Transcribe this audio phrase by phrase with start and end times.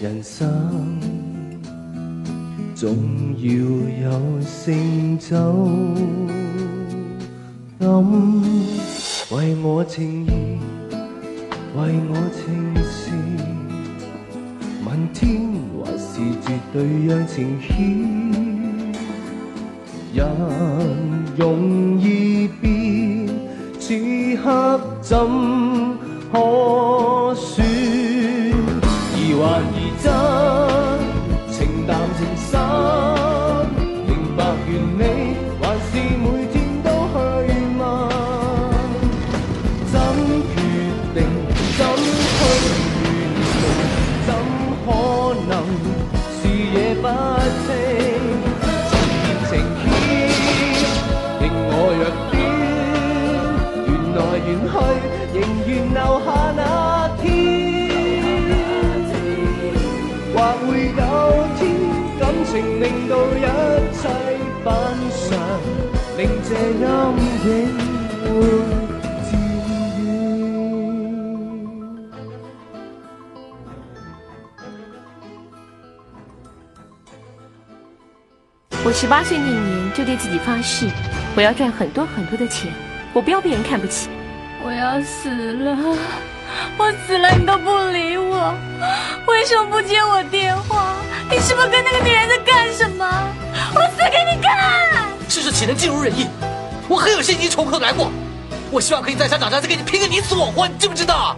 [0.00, 1.00] 人生
[2.74, 2.96] 总
[3.38, 4.10] 要有
[4.42, 5.36] 成就
[7.78, 7.88] 感，
[9.30, 10.58] 为我情义，
[11.76, 12.42] 为我情
[12.82, 13.10] 事。
[14.84, 15.20] 问天
[15.84, 17.70] 还是绝对让情牵，
[20.12, 20.26] 人
[21.36, 23.26] 容易变，
[23.78, 25.16] 此刻怎
[67.44, 67.48] 我
[78.94, 80.88] 十八岁那年就对自己发誓，
[81.34, 82.72] 我要赚很多很多的钱，
[83.12, 84.08] 我不要被人看不起。
[84.64, 85.76] 我要死了，
[86.78, 88.54] 我死了你都不理我，
[89.26, 90.94] 为什么不接我电话？
[91.28, 93.04] 你是不是跟那个女人在干什么？
[93.74, 95.08] 我死给你看！
[95.28, 96.28] 世事岂能尽如人意？
[96.92, 98.12] 我很有信心重回来过，
[98.70, 101.34] 我希望可以在商场上再跟你拼个你死我活，你知不知道？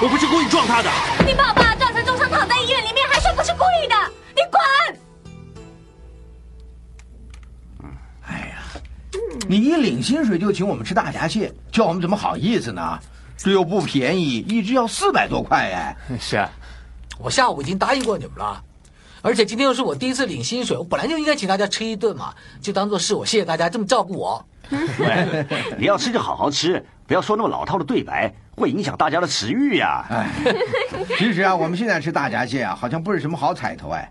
[0.00, 0.90] 我不是故意撞他的。
[1.26, 3.94] 你把我爸撞成重伤，躺在医院里面，还说不是故意的，
[4.34, 4.58] 你滚！
[8.26, 8.56] 哎呀
[9.46, 12.98] 你一领薪水就请我们吃大闸蟹，叫我们怎么好意思呢？
[13.36, 15.94] 这又不便宜，一只要四百多块哎。
[16.18, 16.50] 是啊，
[17.18, 18.64] 我下午已经答应过你们了，
[19.20, 24.42] 而且今天又是我第一次领薪水，我本来就应该请大家吃一顿嘛，就当做是我谢谢大家这么照顾我。
[24.98, 25.46] 喂，
[25.78, 30.04] 你要吃就好好吃，不要说那么老套的对白，会影响大家的食欲呀。
[30.10, 30.28] 哎，
[31.18, 34.10] 其实啊，我们现在吃大闸蟹啊，好像不是什么好彩头哎。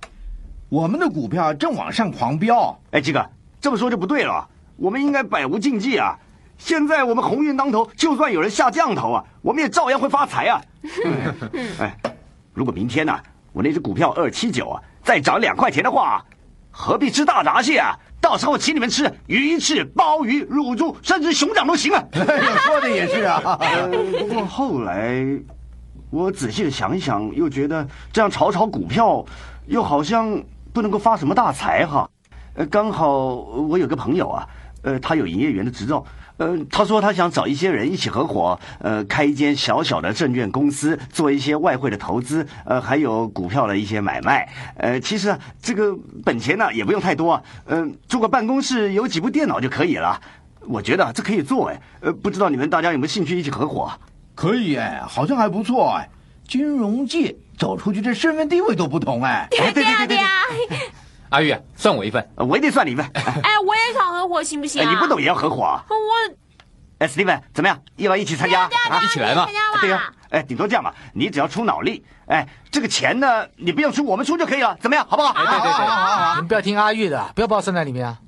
[0.69, 3.29] 我们的股票正往上狂飙，哎，这个
[3.61, 6.17] 这么说就不对了，我们应该百无禁忌啊。
[6.57, 10.61] 现在我们鸿运当头，就算有人下降头啊，我们也照样会发财啊。
[11.79, 11.95] 哎，
[12.53, 13.13] 如果明天呢、
[13.51, 16.23] 我那只股票二七九啊，再涨两块钱的话，
[16.71, 17.93] 何必吃大闸蟹啊？
[18.25, 22.03] 到时候请你们吃鱼翅、鲍鱼、乳猪，甚至熊掌都行啊。
[22.65, 23.39] 说的也是啊。
[23.61, 23.87] 呃，
[24.17, 25.23] 不过后来
[26.09, 29.23] 我仔细的想一想，又觉得这样炒炒股票，
[29.67, 30.41] 又好像
[30.73, 32.09] 不能够发什么大财哈。
[32.55, 34.47] 呃，刚好我有个朋友啊，
[34.81, 36.03] 呃，他有营业员的执照。
[36.37, 44.47] 呃，他说他想找一些人一起合伙，呃，开一间小小的证券公司，做一些外汇的投资，呃，还有股票的一些买卖。
[44.77, 50.19] 呃，其实啊，这个本钱呢也不用太多，嗯、租个办公室有几部电脑就可以了。
[50.67, 53.91] 我觉得啊这可以做哎，呃，不知道你们大家有没有兴趣一起合伙？
[54.33, 56.09] 可以哎，好像还不错哎。
[56.47, 59.47] 金融界走出去，这身份地位都不同哎。
[59.49, 60.77] 对对对对对，
[61.29, 62.29] 阿玉，算我一份。
[62.35, 63.05] 呃我一定算你一份。
[63.13, 64.89] 哎，我也想合伙，行不行哎，啊？
[64.91, 65.83] 你不懂也要合伙啊？
[65.89, 66.35] 我
[66.97, 67.81] 哎，Steven，怎么样？
[67.97, 68.61] 要不要一起参加？
[68.63, 69.53] 啊一起来嘛参。
[69.53, 69.81] 加吧。
[69.81, 75.05] 对呀、哎，顶多这样吧，你只要出脑力，哎，这个钱呢，你不用出，我们出就可以了，怎么样？
[75.09, 75.33] 好不好？
[75.33, 78.19] 哎，对对好好好好你们不要听阿玉的，不要把我算在里面啊，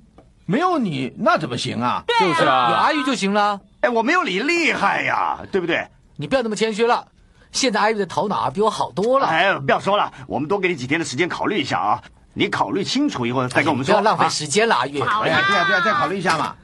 [0.46, 2.04] 没有你那怎么行啊？
[2.20, 2.82] 就是啊有啊。
[2.82, 3.62] 阿玉就行了。
[3.82, 5.88] 哎，我没有你厉害呀，对不对？
[6.18, 7.08] 你不要那么谦虚了，
[7.54, 9.28] 现在阿玉的头脑啊比我好多了。
[9.28, 12.04] 哎，不要说了，我们多给你几天的时间考虑一下啊。
[12.38, 13.94] 你考虑清楚以后再跟我们说。
[13.94, 16.56] 不要浪费时间了，月、啊、哎，对呀、啊、对呀、啊，再考虑一下嘛。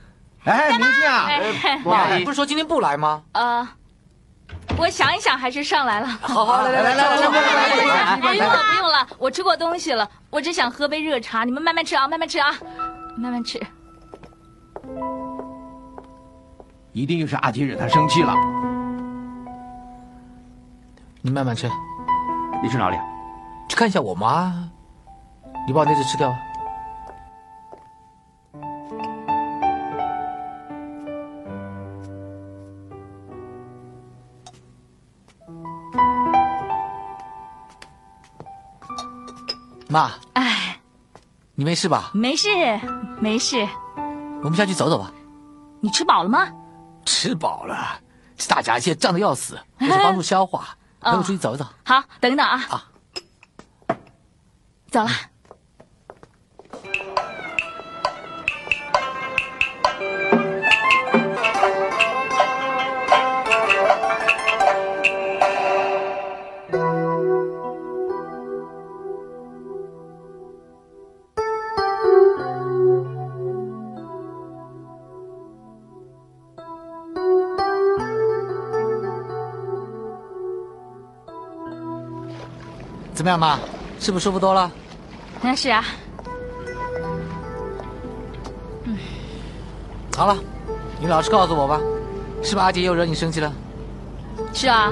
[0.45, 1.27] 哎，明静啊，
[1.83, 3.23] 妈，你不是说今天不来吗？
[3.31, 3.67] 呃，
[4.77, 6.07] 我想一想，还是上来了。
[6.21, 12.53] 好，好，来来来来来来，不用了，不用了，我吃过东西了，我只想喝杯热茶，你们慢慢吃啊，慢慢吃啊，
[13.17, 13.59] 慢慢吃。
[16.91, 18.35] 一定又是阿杰惹他生气了。
[21.23, 21.67] 你慢慢吃。
[22.61, 22.97] 你去哪里？
[23.67, 24.69] 去看一下我妈。
[25.65, 26.35] 你把我那只吃掉！
[39.87, 40.79] 妈，哎，
[41.55, 42.11] 你没事吧？
[42.13, 42.49] 没事，
[43.19, 43.67] 没事。
[44.43, 45.11] 我们下去走走吧。
[45.79, 46.51] 你吃饱了吗？
[47.05, 48.01] 吃饱了，
[48.49, 50.75] 大闸蟹胀得要死，我去帮助消化。
[50.99, 51.65] 陪我出去走一走。
[51.85, 52.61] 好，等一等啊。
[52.69, 52.87] 啊，
[54.89, 55.09] 走了。
[83.13, 83.59] 怎么样，妈？
[83.99, 84.71] 是不是舒服多了？
[85.41, 85.85] 那是啊。
[88.85, 88.97] 嗯，
[90.15, 90.35] 好了，
[90.99, 91.79] 你老实告诉我吧，
[92.41, 93.53] 是不是阿杰又惹你生气了？
[94.53, 94.91] 是啊。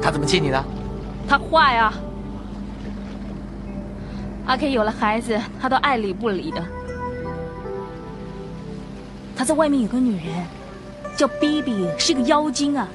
[0.00, 0.64] 他怎么气你的？
[1.28, 1.92] 他坏啊。
[4.46, 6.64] 阿 K 有了孩子，他都爱理不理的。
[9.36, 10.44] 他在外面有个女人，
[11.16, 12.88] 叫 B B，是个妖精啊。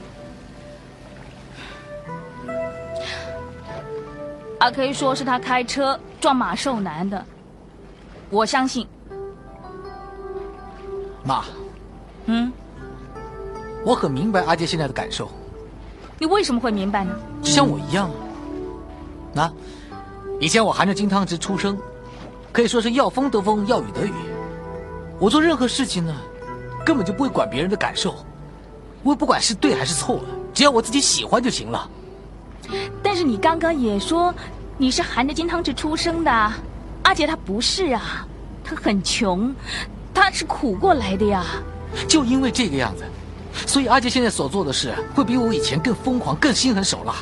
[4.68, 7.26] 阿 K 说是他开车撞马寿男的，
[8.30, 8.86] 我相信。
[11.24, 11.46] 妈，
[12.26, 12.52] 嗯，
[13.86, 15.32] 我很明白阿杰现在的感受。
[16.20, 17.16] 你为什么会明白呢？
[17.42, 18.12] 就像我一样。
[19.34, 19.50] 那，
[20.38, 21.78] 以前我含着金汤匙出生，
[22.52, 24.12] 可以说是要风得风，要雨得雨。
[25.18, 26.14] 我做任何事情呢，
[26.86, 28.16] 根本就不会管别人的感受，
[29.02, 30.20] 我也不管是对还是错，
[30.54, 31.90] 只要我自己喜欢就行了。
[33.02, 34.34] 但是你刚刚也说
[34.78, 36.32] 你是含着金汤匙出生的，
[37.02, 38.28] 阿杰他不是啊，
[38.64, 39.54] 他很穷，
[40.14, 41.44] 他是苦过来的呀。
[42.08, 43.04] 就因为这个样子，
[43.66, 47.16] 所以阿杰现在所做的事会比我以前更疯狂、更心狠手辣。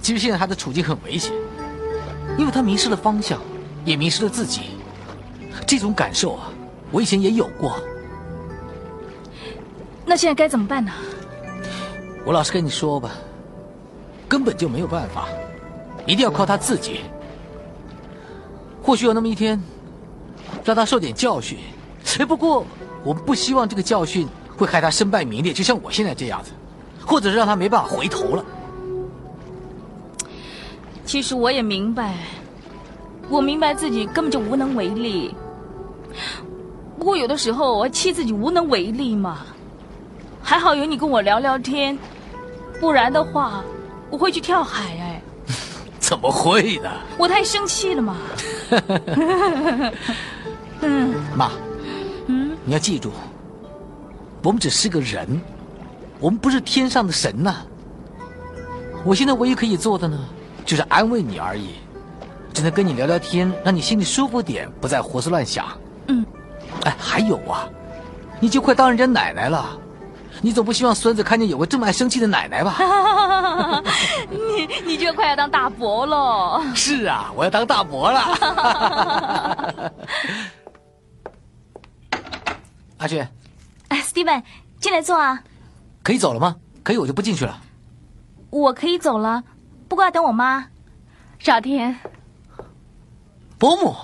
[0.00, 1.32] 其实现在他的处境很危险，
[2.38, 3.40] 因为他迷失了方向，
[3.84, 4.76] 也迷失了自己。
[5.66, 6.52] 这种感受啊，
[6.92, 7.80] 我以前也有过。
[10.04, 10.92] 那现在该怎么办呢？
[12.24, 13.10] 我老实跟你说吧。
[14.28, 15.28] 根本就没有办法，
[16.06, 17.00] 一定要靠他自己。
[18.82, 19.60] 或许有那么一天，
[20.64, 21.58] 让他受点教训。
[22.18, 22.64] 哎，不过
[23.04, 24.26] 我们不希望这个教训
[24.56, 26.52] 会害他身败名裂，就像我现在这样子，
[27.04, 28.44] 或者是让他没办法回头了。
[31.04, 32.14] 其实我也明白，
[33.28, 35.34] 我明白自己根本就无能为力。
[36.98, 39.38] 不过有的时候我还气自己无能为力嘛。
[40.42, 41.98] 还好有你跟我聊聊天，
[42.80, 43.64] 不然的话。
[44.08, 45.05] 我会去跳海哎，
[46.06, 46.88] 怎么会呢？
[47.18, 48.16] 我太生气了嘛。
[50.80, 51.50] 嗯， 妈，
[52.28, 53.10] 嗯，你要记住，
[54.40, 55.40] 我们只是个人，
[56.20, 57.56] 我们不是天上的神呐。
[59.04, 60.16] 我现在唯一可以做的呢，
[60.64, 61.70] 就是安慰你而已，
[62.54, 65.66] 只能跟你聊聊天，让你心里舒服点，不再胡思乱想。
[66.06, 66.24] 嗯，
[66.84, 67.68] 哎，还有啊，
[68.38, 69.76] 你就快当人家奶奶了。
[70.42, 72.76] 你总不希望孙子看见有个这么爱生气的奶奶吧？
[74.30, 76.62] 你你就快要当大伯喽？
[76.74, 78.20] 是啊，我要当大伯了。
[82.98, 83.26] 阿俊，
[83.88, 84.42] 哎，Steven，
[84.80, 85.42] 进来坐啊。
[86.02, 86.56] 可以走了吗？
[86.82, 87.60] 可以，我就不进去了。
[88.50, 89.42] 我可以走了，
[89.88, 90.68] 不过要等我妈。
[91.38, 91.98] 少天，
[93.58, 93.94] 伯母，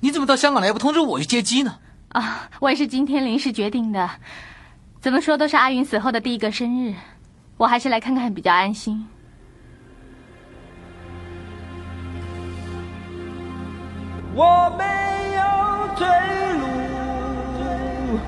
[0.00, 1.76] 你怎么到香港来不通知我去接机呢？
[2.10, 4.08] 啊，我也是今天临时决定的。
[5.00, 6.92] 怎么说都是阿云死后的第一个生日，
[7.56, 9.06] 我还是来看看比较安心。
[14.34, 14.84] 我没
[15.36, 15.42] 有
[15.96, 16.06] 退
[16.58, 18.18] 路，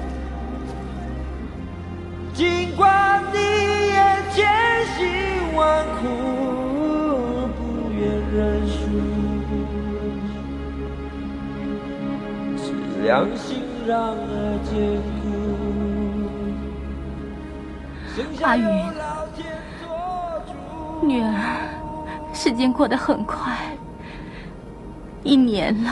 [2.32, 3.38] 尽管你
[3.88, 3.98] 也
[4.32, 4.46] 千
[4.96, 6.06] 辛万苦，
[7.58, 8.00] 不愿
[8.32, 8.78] 认输，
[12.56, 12.62] 是
[13.02, 14.72] 良心让儿艰
[18.42, 18.64] 阿云，
[21.02, 21.32] 女儿，
[22.32, 23.56] 时间过得很快，
[25.22, 25.90] 一年了，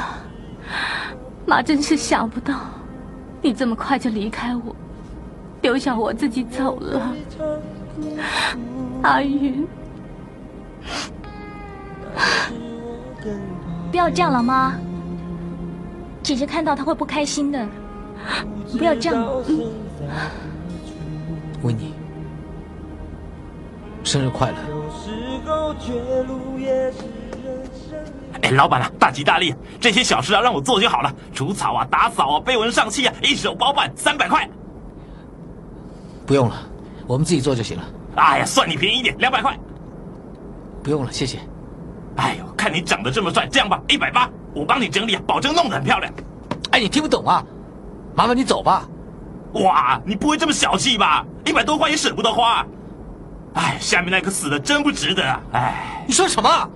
[1.47, 2.55] 妈真是想不到，
[3.41, 4.75] 你这么快就离开我，
[5.63, 7.15] 留下我自己走了。
[9.03, 9.67] 阿云，
[13.91, 14.75] 不要这样了，妈，
[16.23, 17.67] 姐姐看到她会不开心的，
[18.77, 19.27] 不要这样。
[21.63, 21.95] 维尼。
[24.09, 24.57] 生日快乐！
[28.41, 29.55] 哎，老板啊，大吉大利！
[29.79, 31.15] 这些小事啊，让我做就好了。
[31.35, 34.49] 除草啊，打扫啊，碑文上漆啊，一手包办，三百块。
[36.27, 36.57] 不用了，
[37.07, 37.85] 我们自己做就行了。
[38.17, 39.55] 哎呀，算你便宜点，两百块。
[40.83, 41.41] 不用了，谢谢。
[42.17, 42.69] 哎呦，看。
[42.69, 46.11] 看你长得这么帅，这样吧，一百八，我帮你整理，保证弄得很漂亮。
[46.71, 47.45] 哎，你听不懂啊？
[48.15, 48.89] 麻烦你走吧。
[49.53, 51.27] 哇，你不会这么小气吧？
[51.45, 52.67] 一百多块也舍不得花。
[53.59, 55.41] 哎，下面那个死的真不值得啊！
[55.53, 56.71] 哎，你说什么？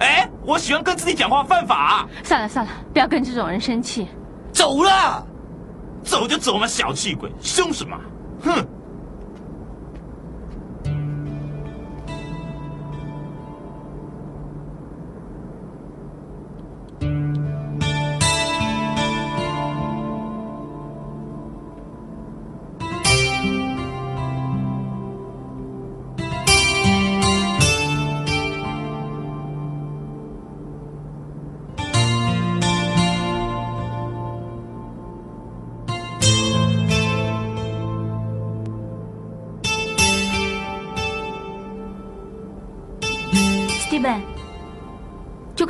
[0.00, 2.08] 哎，我喜欢跟自己讲话犯法。
[2.24, 4.08] 算了算了，不要跟这种人生气。
[4.52, 5.24] 走了，
[6.02, 7.96] 走就走嘛，小气鬼，凶什么？
[8.42, 8.66] 哼！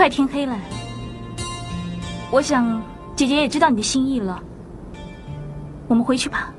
[0.09, 0.57] 天黑了，
[2.31, 2.83] 我想
[3.15, 4.43] 姐姐也知道你的心意了，
[5.87, 6.53] 我们回去吧。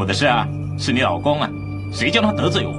[0.00, 1.50] 我的事啊，是你老公啊，
[1.92, 2.72] 谁叫他得罪我？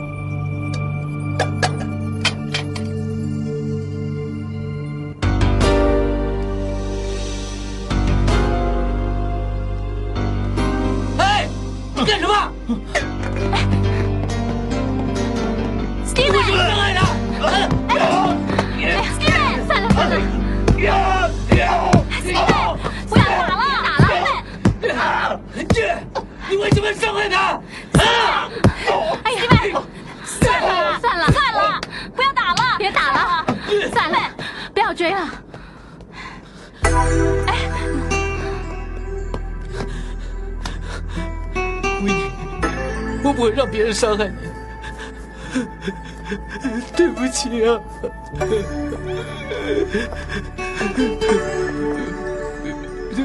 [49.91, 50.07] 对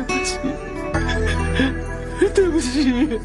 [0.02, 0.38] 不起。
[2.35, 3.20] 对不起。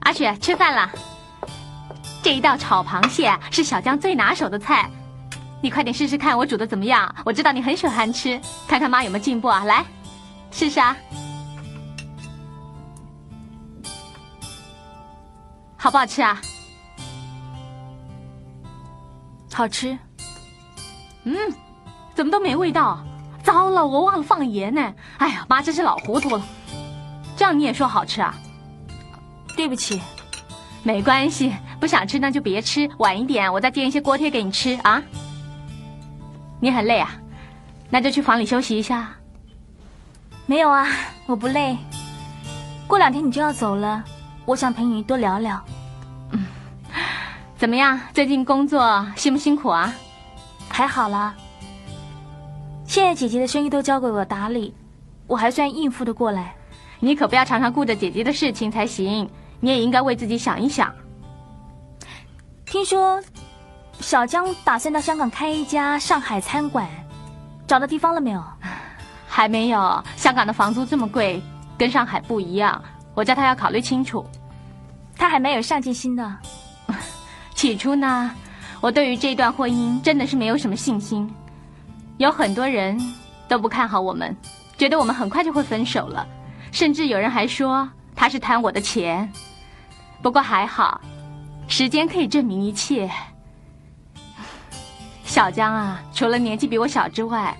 [0.00, 0.90] 阿雪，吃饭了。
[2.22, 4.90] 这一道炒螃蟹是小江最拿手的菜，
[5.66, 7.12] 你快点试试看我煮的怎么样？
[7.24, 9.64] 我知道你很喜欢吃，看看妈有没有进步啊！
[9.64, 9.84] 来，
[10.52, 10.96] 试试啊。
[15.76, 16.40] 好不好吃啊？
[19.52, 19.98] 好吃。
[21.24, 21.34] 嗯，
[22.14, 23.04] 怎么都没味道？
[23.42, 24.94] 糟了，我忘了放盐呢。
[25.18, 26.40] 哎呀，妈真是老糊涂了。
[27.36, 28.32] 这样你也说好吃啊？
[29.56, 30.00] 对不起，
[30.84, 35.02] 没关系，不想吃那就别吃，晚一点我再煎一些锅贴给你吃啊。
[36.60, 37.10] 你很累啊？
[37.90, 39.10] 那就去房里休息一下。
[40.46, 40.86] 没有啊，
[41.26, 41.76] 我不累。
[42.86, 44.02] 过两天你就要走了，
[44.44, 45.62] 我想陪你多聊聊。
[46.30, 46.44] 嗯
[47.56, 47.98] 怎么样？
[48.12, 49.92] 最近工作辛不辛苦啊？
[50.68, 51.34] 还好啦。
[52.84, 54.74] 现在姐姐的生意都交给我打理，
[55.26, 56.54] 我还算应付得过来。
[57.00, 59.28] 你可不要常常顾着姐姐的事情才行，
[59.60, 60.94] 你也应该为自己想一想。
[62.64, 63.20] 听说
[64.00, 66.88] 小江打算到香港开一家上海餐馆，
[67.66, 68.42] 找到地方了没有？
[69.28, 70.04] 还没有。
[70.16, 71.42] 香港的房租这么贵，
[71.76, 72.82] 跟上海不一样。
[73.14, 74.24] 我叫他要考虑清楚。
[75.16, 76.36] 他还蛮有上进心的。
[77.54, 78.30] 起初呢，
[78.80, 81.28] 我对于这段婚姻真的是没有什么信心，
[82.18, 82.98] 有很多人
[83.48, 84.36] 都不看好我们，
[84.76, 86.26] 觉得我们很快就会分手了，
[86.70, 89.30] 甚至有人还说他是贪我的钱。
[90.22, 91.00] 不过还好，
[91.66, 93.10] 时间可以证明一切。
[95.36, 97.54] 小江啊，除了年纪比我小之外，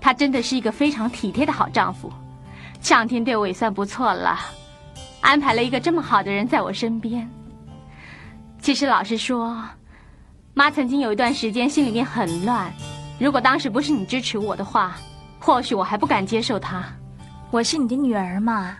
[0.00, 2.12] 他真的是一个非常体贴的好丈夫，
[2.80, 4.36] 上天对我也算不错了，
[5.20, 7.30] 安排了一个这么好的人在我身边。
[8.60, 9.62] 其实老实说，
[10.54, 12.68] 妈曾经有一段时间心里面很乱。
[13.20, 14.96] 如果当时不是你支持我的话，
[15.38, 16.84] 或许我还不敢接受他。
[17.52, 18.76] 我是你的女儿嘛，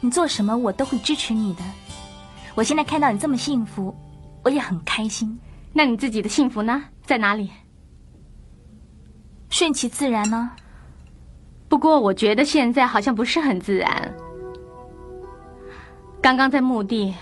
[0.00, 1.62] 你做什么我都会支持你的。
[2.56, 3.96] 我现在看到你这么幸福，
[4.42, 5.38] 我也很开心。
[5.72, 6.82] 那你自己的幸福呢？
[7.06, 7.48] 在哪里？
[9.50, 10.50] 顺其自然呢。
[11.68, 14.14] 不过我觉得现在好像不是很自然。
[16.20, 17.14] 刚刚在墓地，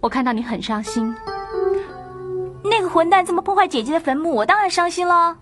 [0.00, 1.14] 我看到你很伤心。
[2.62, 5.36] 那个混蛋这么破坏姐姐的坟墓，我当然伤心了。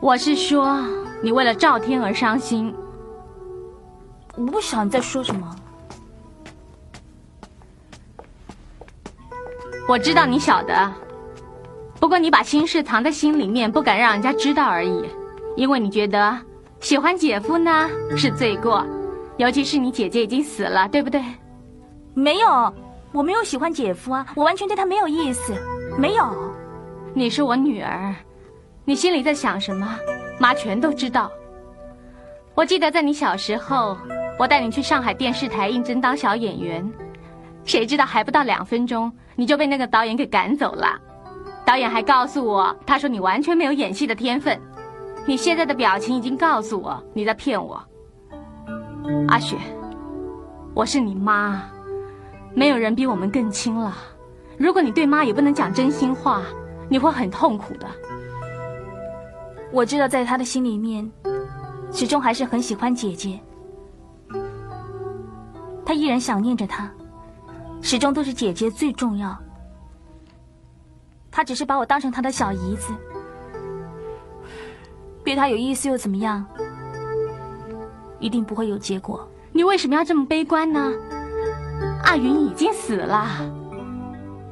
[0.00, 0.82] 我是说，
[1.22, 2.74] 你为了赵天而伤心。
[4.36, 5.56] 我不晓得你在说什么。
[9.88, 10.92] 我知道你晓得，
[11.98, 15.04] 不过你把心事藏在心里面，不敢让人家知道而已。
[15.56, 16.38] 因为你觉得
[16.80, 18.84] 喜欢姐夫呢是罪过，
[19.36, 21.22] 尤其是你姐姐已经死了，对不对？
[22.14, 22.72] 没有，
[23.12, 25.54] 我没有喜欢姐夫啊，我完全对他没有意思。
[25.98, 26.24] 没有，
[27.12, 28.14] 你是我女儿，
[28.84, 29.98] 你心里在想什么，
[30.38, 31.30] 妈全都知道。
[32.54, 33.96] 我记得在你小时候，
[34.38, 36.90] 我带你去上海电视台应征当小演员，
[37.64, 40.98] 谁知道还不到两分钟，你就被那个导演给赶走了。
[41.64, 44.58] 导演还告诉我，他说你完全没有演戏的天分。
[45.26, 47.80] 你现在的表情已经告诉我你在骗我，
[49.28, 49.56] 阿雪，
[50.74, 51.62] 我是你妈，
[52.54, 53.96] 没有人比我们更亲了。
[54.58, 56.42] 如果你对妈也不能讲真心话，
[56.88, 57.86] 你会很痛苦的。
[59.72, 61.08] 我知道，在他的心里面，
[61.92, 63.38] 始终还是很喜欢姐姐。
[65.84, 66.90] 他依然想念着她，
[67.80, 69.36] 始终都是姐姐最重要。
[71.30, 72.92] 他只是把我当成他的小姨子，
[75.24, 76.44] 对他有意思又怎么样？
[78.18, 79.26] 一定不会有结果。
[79.52, 80.92] 你为什么要这么悲观呢？
[82.04, 83.26] 阿云已经死了。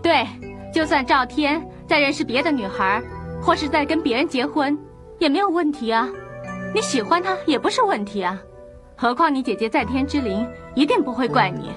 [0.02, 0.26] 对，
[0.72, 3.02] 就算赵天在认识别的女孩，
[3.42, 4.78] 或是在跟别人结婚，
[5.18, 6.08] 也没有问题啊。
[6.75, 8.38] 你喜欢他也不是问题啊。
[8.96, 11.70] 何况你姐姐在天之灵一定不会怪你。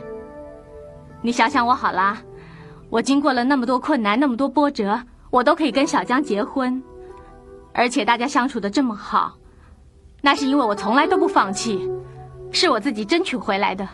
[1.22, 2.22] 你想想我好啦，
[2.90, 5.00] 我经过了那么多困难，那么多波折，
[5.30, 6.82] 我都可以跟小江结婚，
[7.74, 9.38] 而且大家相处的这么好，
[10.22, 11.90] 那是因为我从来都不放弃，
[12.52, 13.88] 是我自己争取回来的。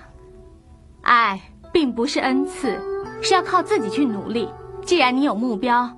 [1.01, 1.39] 爱
[1.71, 2.79] 并不是恩赐。
[3.19, 4.47] 是要靠自己去努力。
[4.85, 5.89] 既然你有目标，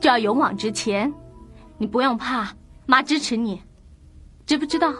[0.00, 1.12] 就要勇往直前。
[1.76, 2.48] 你不用怕，
[2.86, 3.60] 妈支持你，
[4.46, 4.90] 知不知道？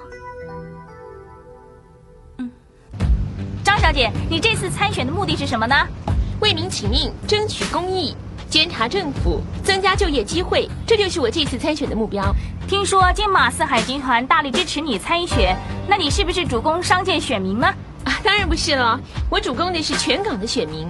[2.36, 2.50] 嗯。
[3.64, 5.74] 张小姐，你这次参选的目的是什么呢？
[6.40, 8.14] 为民请命，争取公义，
[8.56, 12.34] 监察政府，增加就业机会，这就是我这次参选的目标。
[12.66, 15.54] 听说金马四海集团大力支持你参选，
[15.86, 17.66] 那你是不是主攻商界选民呢？
[18.04, 20.88] 啊，当然不是了，我主攻的是全港的选民。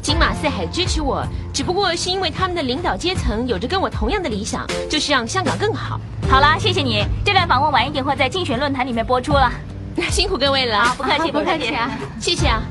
[0.00, 6.00] 金马四海支持我，只不过是因为他们的领导阶层有着跟我同样的理想，就是让香港更好。
[6.30, 7.04] 好啦，谢谢你。
[7.24, 9.50] 这段访问晚一点会在竞选论坛里面播出了。
[10.08, 12.62] 辛苦各位了，好不客气，不客气啊，谢谢啊。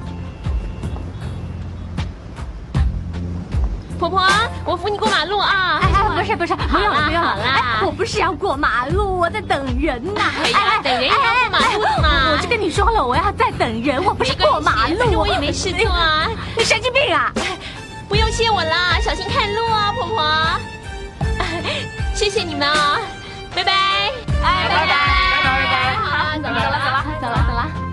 [3.97, 4.23] 婆婆，
[4.63, 5.79] 我扶你过马路啊！
[5.81, 7.37] 哎，不是不是，不用了不用了。
[7.43, 10.21] 哎，我不是要过马路，我在等人呐。
[10.43, 12.31] 哎呀，等人也要过马路嘛。
[12.31, 15.19] 我就跟你说了，我要在等人，我不是过马路。
[15.19, 16.27] 我也没事做啊。
[16.55, 17.31] 你神经病啊！
[18.07, 20.31] 不用谢我啦，小心看路啊，婆婆。
[22.13, 22.99] 谢谢你们啊，
[23.55, 23.71] 拜拜。
[24.43, 24.95] 哎，拜拜，
[25.43, 27.86] 拜拜，好，走了，走了，走了，走了，走了。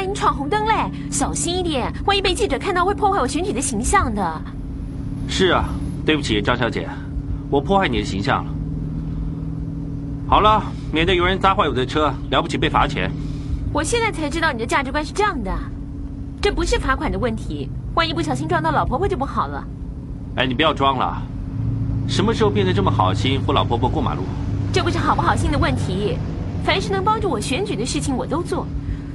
[0.00, 0.72] 哎，你闯红灯嘞，
[1.10, 4.42] 小心一点，万一被记者看到，会破坏我选举的形象的。
[5.28, 5.68] 是啊，
[6.06, 6.88] 对不起，张小姐，
[7.50, 8.50] 我破坏你的形象了。
[10.26, 13.10] 好了，免得有人砸坏我的车，了不起被罚钱。
[13.74, 15.52] 我现在才知道你的价值观是这样的，
[16.40, 19.62] 这不是罚款的问题，万一不小心撞到老婆婆就不好了。
[20.36, 21.20] 哎，你不要装了，
[22.08, 24.22] 什么时候变得这么好心扶老婆婆过马路？
[24.72, 26.16] 这不是好不好心的问题，
[26.64, 28.66] 凡是能帮助我选举的事情我都做。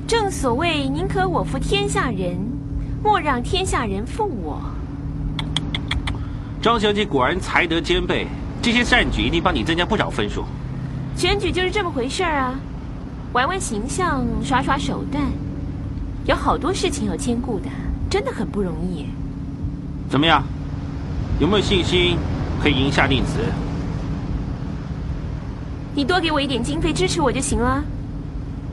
[0.08, 2.38] 正所谓宁可我负天下人，
[3.04, 4.62] 莫让天下人负我。
[6.62, 8.28] 张小姐果然才德兼备，
[8.62, 10.46] 这些善举一定帮你增加不少分数。
[11.16, 12.54] 选举就是这么回事儿啊，
[13.34, 15.24] 玩玩形象，耍耍手段，
[16.26, 17.66] 有好多事情要兼顾的，
[18.08, 19.08] 真的很不容易。
[20.08, 20.44] 怎么样？
[21.40, 22.16] 有没有信心
[22.62, 23.40] 可以赢下令子？
[25.96, 27.84] 你多给我一点经费支持我就行了。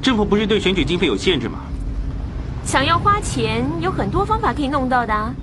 [0.03, 1.61] 政府不是对选举经费有限制吗？
[2.65, 5.35] 想要花钱，有很多方法可以弄到的。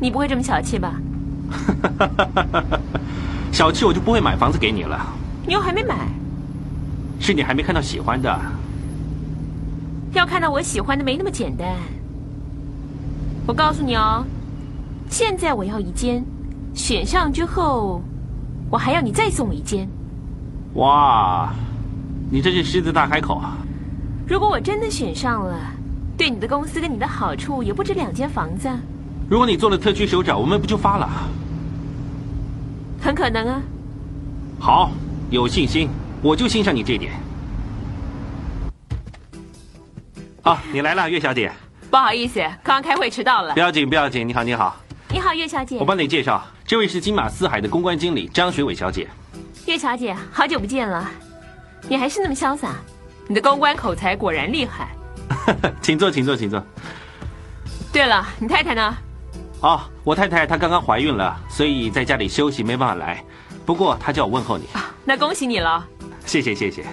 [0.00, 0.94] 你不会这么小气吧？
[3.52, 4.98] 小气我就不会买房子给你了。
[5.46, 6.08] 你又还没买，
[7.18, 8.40] 是你还没看到喜欢的。
[10.12, 11.68] 要看到我喜欢的没那么简单。
[13.46, 14.24] 我告诉你哦，
[15.08, 16.24] 现在我要一间，
[16.74, 18.02] 选上之后，
[18.70, 19.88] 我还要你再送我一间。
[20.74, 21.52] 哇，
[22.32, 23.56] 你这是狮子大开口啊！
[24.24, 25.58] 如果我真的选上了，
[26.16, 28.70] 对你的公司跟你的好处也不止两间房子。
[29.28, 31.10] 如果你做了特区首长，我们不就发了？
[33.02, 33.62] 很可能啊。
[34.60, 34.92] 好，
[35.28, 35.88] 有信心，
[36.22, 37.12] 我就欣赏你这一点。
[40.42, 41.50] 啊，你来了，岳小姐。
[41.90, 43.54] 不好意思，刚刚开会迟到了。
[43.54, 44.28] 不要紧，不要紧。
[44.28, 44.76] 你好，你好。
[45.08, 45.78] 你好，岳小姐。
[45.80, 49.08] 我帮你介绍，这位是金马四海的公关经理张学伟小姐。
[49.66, 51.10] 岳小姐，好久不见了，
[51.88, 52.76] 你还是那么潇洒，
[53.26, 54.88] 你的公关口才果然厉害。
[55.82, 56.62] 请坐，请坐，请坐。
[57.92, 58.96] 对了，你太太呢？
[59.60, 63.22] 哦，我太太她刚刚怀孕了，所以在家里休息，没办法来。
[63.66, 64.64] 不过她叫我问候你。
[65.04, 65.86] 那恭喜你了。
[66.24, 66.84] 谢谢，谢谢。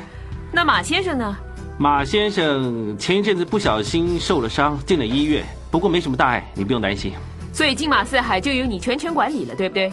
[0.52, 1.38] 那马先生呢？
[1.78, 7.14] 马先生前一阵子不小心受了伤，进了医院，不过没什么大碍，你不用担心。
[7.54, 9.92] 所以金马四海就由你全权管理了，对不对？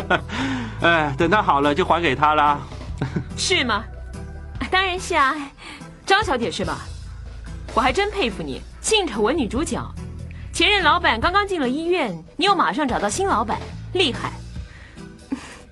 [0.82, 2.58] 哎，等他好了就还给他啦。
[3.36, 3.82] 是吗？
[4.70, 5.34] 当然是啊，
[6.06, 6.86] 张小姐是吧？
[7.74, 9.84] 我还真佩服你，性丑闻女主角，
[10.52, 13.58] 前任老板刚刚进了医院，你又马上找到新老板，
[13.92, 14.32] 厉害。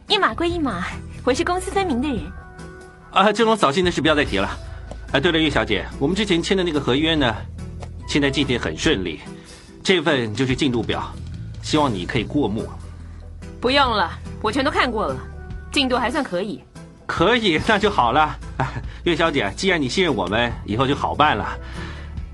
[0.09, 0.87] 一码归一码，
[1.25, 2.19] 我是公私分明的人。
[3.11, 4.51] 啊，这种扫兴的事不要再提了。
[5.13, 7.35] 哎，对了，岳小姐，我们之前签的那个合约呢，
[8.09, 9.21] 现在进行很顺利，
[9.83, 11.13] 这份就是进度表，
[11.63, 12.69] 希望你可以过目。
[13.61, 14.11] 不用了，
[14.43, 15.17] 我全都看过了，
[15.73, 16.63] 进度还算可以。
[17.09, 18.38] 可以，那就好了。
[19.05, 21.59] 岳小姐，既然你信任我们，以后就好办了。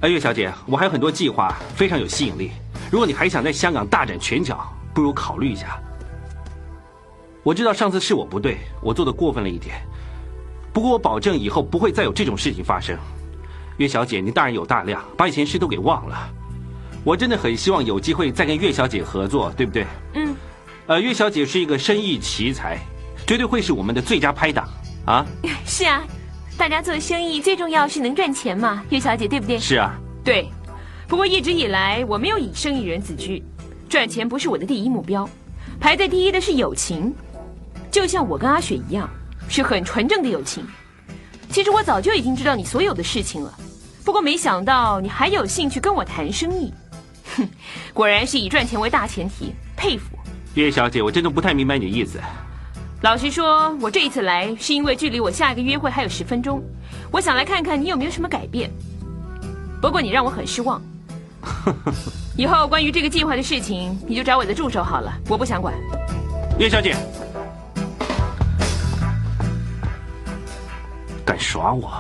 [0.01, 2.51] 哎，岳小姐，我还有很多计划，非常有吸引力。
[2.91, 5.81] 如果你还想在香港大展拳脚，不如考虑一下。
[7.45, 9.77] 我知道上次是我不对，我做的过分了一点。
[10.73, 12.99] 不过我保证以后不会再有这种事情发生。
[13.77, 16.29] 岳小姐，您大人有大量，把以前事都给忘了。
[17.05, 19.87] 我真的很希望有机会再跟岳小姐合作，对不对？
[20.15, 20.35] 嗯。
[20.87, 22.79] 呃，岳小姐是一个生意奇才，
[23.27, 24.69] 绝对会是我们的最佳拍档
[25.07, 25.27] 啊。
[25.67, 26.03] 是啊，
[26.57, 29.59] 大家做生意最重要是能赚钱嘛，岳小姐对不对？
[29.59, 29.95] 是啊。
[30.23, 30.49] 对。
[31.07, 33.43] 不过一直以来我没有以生意人自居，
[33.89, 35.29] 赚钱不是我的第一目标，
[35.79, 37.15] 排在第一的是友情，
[37.91, 39.09] 就像我跟阿雪一样。
[39.47, 40.67] 是很纯正的友情。
[41.51, 43.55] 其实我早就已经知道你所有的事情了，
[44.03, 46.73] 不过没想到你还有兴趣跟我谈生意。
[47.37, 47.47] 哼，
[47.93, 50.17] 果然是以赚钱为大前提，佩服。
[50.55, 52.19] 岳小姐，我真的不太明白你的意思。
[53.05, 56.63] 老实说，我这一次来是因为距离我下一个约会还有十分钟，
[57.13, 58.71] 我想来看看你有没有什么改变。
[59.79, 60.81] 不过你让我很失望。
[62.35, 65.75] 以后关于这个计划的事情，你就找我的助手好了，我不想管。
[66.59, 66.97] 叶小姐。
[71.27, 71.93] 敢耍我！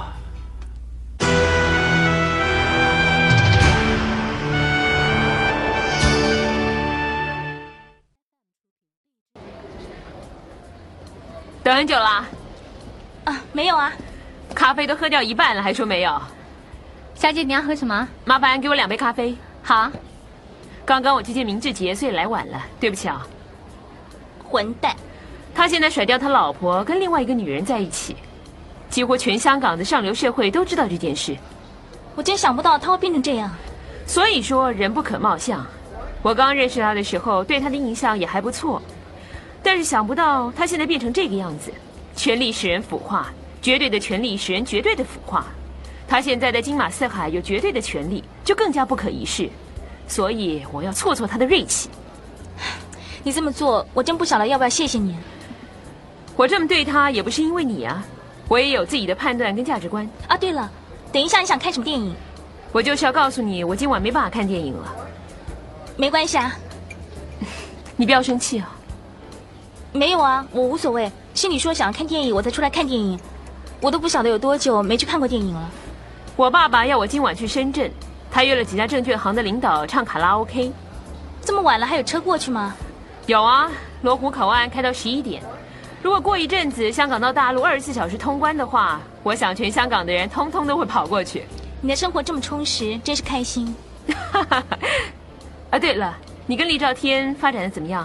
[11.64, 12.28] 等很久了。
[13.24, 13.90] 啊，没有啊。
[14.54, 16.20] 咖啡都喝掉一半了，还说没有？
[17.14, 18.06] 小姐，你要喝什么？
[18.26, 19.34] 麻烦给我两杯咖啡。
[19.62, 19.90] 好。
[20.84, 23.26] 刚刚我去见明志杰，所以来晚了，对不起啊。
[24.46, 24.94] 混蛋！
[25.54, 28.14] 他现在甩掉他老婆，跟另外一个女人在一起。
[28.90, 31.34] 几乎全香港的上流社会都知道这件事，
[32.14, 33.50] 我真想不到他会变成这样。
[34.06, 35.66] 所以说人不可貌相。
[36.20, 38.82] 我刚认识他的时候，对他的印象也还不错，
[39.64, 41.72] 但是想不到他现在变成这个样子。
[42.14, 45.46] 权力使人腐化，绝对的权力使人绝对的腐化。
[46.06, 49.50] 他现在在金马四海有绝对的权力，就更加不可一世。
[50.06, 51.88] 所以我要挫挫他的锐气。
[53.24, 55.16] 你这么做，我真不晓得要不要谢谢你。
[56.36, 58.04] 我这么对他，也不是因为你啊。
[58.48, 60.36] 我也有自己的判断跟价值观啊！
[60.36, 60.70] 对了，
[61.10, 62.14] 等一下你想看什么电影？
[62.72, 64.94] 我就是要告诉你，我今晚没办法看电影了。
[65.96, 66.54] 没关系啊，
[67.96, 68.73] 你不要生气啊。
[69.94, 71.10] 没有啊，我无所谓。
[71.34, 73.16] 是你说想要看电影，我才出来看电影。
[73.80, 75.70] 我都不晓得有多久没去看过电影了。
[76.34, 77.88] 我爸爸要我今晚去深圳，
[78.28, 80.72] 他约了几家证券行的领导唱卡拉 OK。
[81.42, 82.74] 这么晚了还有车过去吗？
[83.26, 83.70] 有啊，
[84.02, 85.40] 罗湖口岸开到十一点。
[86.02, 91.44] 如果过一阵子香港到大陆二十四小时通关的话，我想全香港的人通通都会跑过去。
[91.80, 93.72] 你的生活这么充实，真是开心。
[95.70, 98.04] 啊，对了，你跟厉兆天发展的怎么样？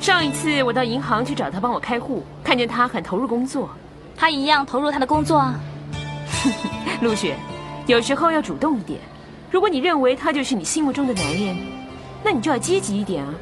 [0.00, 3.70] 上一次我到银行去找他帮我开户，看见他很投入工作，
[4.14, 5.58] 他一样投入他的工作啊。
[7.00, 7.36] 陆雪，
[7.86, 9.00] 有时候要主动一点。
[9.50, 11.56] 如果你认为他就是你心目中的男人，
[12.22, 13.34] 那你就要积极一点啊。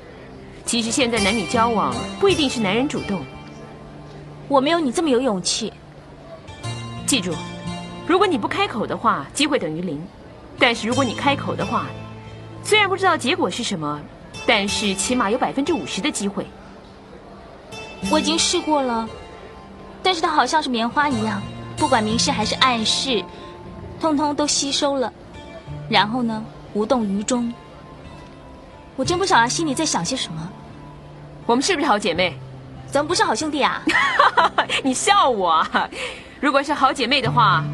[0.64, 3.20] 其实现在男女交往不一定是男人主动。
[4.46, 5.72] 我没有你这么有勇气。
[7.06, 7.32] 记住，
[8.06, 9.98] 如果你不开口的话，机会等于零；
[10.58, 11.86] 但是如果你开口的话，
[12.62, 14.00] 虽然不知道结果是什么，
[14.46, 16.46] 但是起码有百分之五十的机会。
[18.10, 19.08] 我已经试过了，
[20.02, 21.40] 但是它好像是棉花一样，
[21.76, 23.24] 不管明示还是暗示，
[24.00, 25.12] 通通都吸收了，
[25.88, 27.52] 然后呢，无动于衷。
[28.96, 30.50] 我真不晓得心里在想些什么。
[31.46, 32.36] 我们是不是好姐妹？
[32.90, 33.82] 咱们不是好兄弟啊？
[34.84, 35.66] 你笑我？
[36.40, 37.64] 如果是好姐妹的话，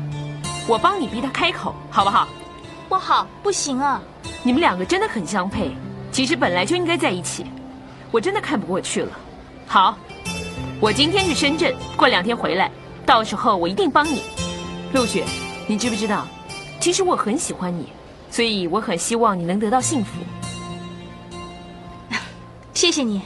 [0.69, 2.29] 我帮你逼她开口，好不好？
[2.89, 4.01] 不好，不行啊！
[4.43, 5.77] 你们两个真的很相配，
[6.19, 7.47] 其实本来就应该在一起。
[8.11, 9.13] 我真的看不过去了。
[9.69, 9.97] 好，
[10.81, 12.69] 我今天去深圳，过两天回来，
[13.07, 14.25] 到时候我一定帮你。
[14.93, 15.25] 陆雪，
[15.69, 16.27] 你知不知道？
[16.81, 17.87] 其实我很喜欢你，
[18.33, 20.19] 所以我很希望你能得到幸福。
[22.75, 23.23] 谢谢你。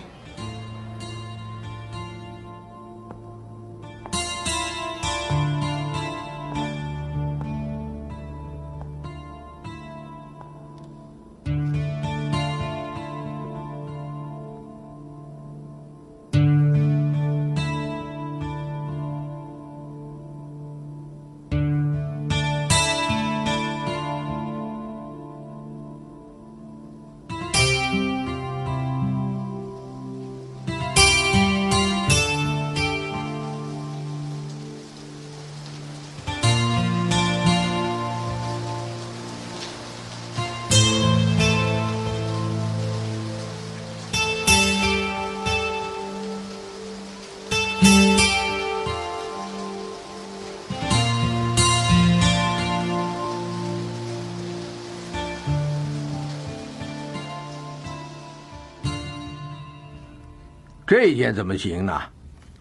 [60.92, 62.02] 这件怎么行呢？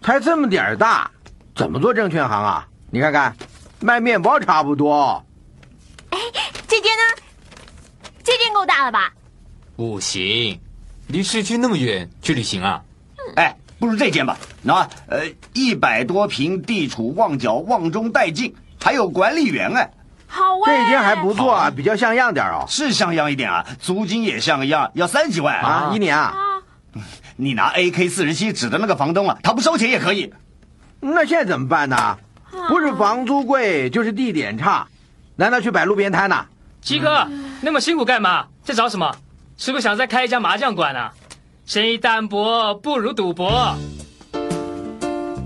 [0.00, 1.10] 才这么点儿大，
[1.54, 2.66] 怎么做证券行啊？
[2.90, 3.36] 你看看，
[3.78, 5.22] 卖面包差不多。
[6.08, 6.18] 哎，
[6.66, 7.22] 这件呢？
[8.24, 9.12] 这件够大了吧？
[9.76, 10.58] 不行，
[11.08, 12.82] 离市区那么远，去旅行啊？
[13.36, 14.38] 哎，不如这件吧。
[14.62, 19.90] 那呃，一百多平，地处旺角，旺中带劲，还有管理员哎。
[20.26, 22.64] 好啊，这件还不错啊，比较像样点哦。
[22.66, 26.34] 是像样一点啊，租金也像样，要三几万啊，一年啊。
[27.36, 30.32] 你拿 AK 四十七指的那个房东啊，他不收钱也可以。
[31.00, 32.18] 那现在怎么办呢？
[32.68, 34.86] 不是房租贵，就是地点差。
[35.36, 36.46] 难道去摆路边摊呢？
[36.80, 37.26] 七哥，
[37.60, 38.46] 那么辛苦干嘛？
[38.62, 39.14] 在找什么？
[39.56, 41.12] 是不是想再开一家麻将馆啊？
[41.64, 43.76] 生意淡薄不如赌博。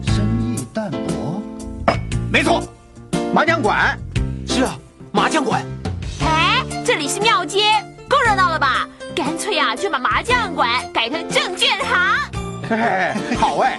[0.06, 1.42] 生意淡薄？
[2.32, 2.62] 没错，
[3.32, 3.98] 麻将馆。
[4.46, 4.76] 是啊，
[5.12, 5.64] 麻将馆。
[6.22, 7.60] 哎，这里是庙街，
[8.08, 8.88] 够热闹了吧？
[9.16, 12.30] 干脆啊，就把麻将馆改成证券行。
[12.68, 13.78] 嘿嘿，好哎！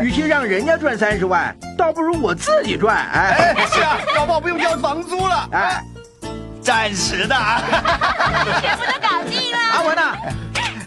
[0.00, 2.96] 与其让人家赚三十万，倒不如我自己赚。
[3.12, 5.46] 哎，是啊，搞不好不用交房租了。
[5.52, 5.84] 哎，
[6.62, 7.36] 暂时的。
[8.62, 9.58] 全部都搞定了。
[9.74, 10.16] 阿文呐，